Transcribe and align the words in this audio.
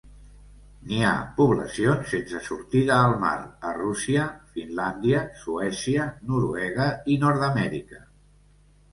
N'hi 0.91 0.99
ha 1.07 1.09
poblacions 1.39 2.13
sense 2.13 2.39
sortida 2.45 2.95
al 3.09 3.13
mar 3.23 3.33
a 3.71 3.73
Rússia, 3.75 4.23
Finlàndia, 4.55 5.19
Suècia, 5.41 6.07
Noruega 6.31 6.87
i 7.17 7.19
Nord-amèrica. 7.25 8.01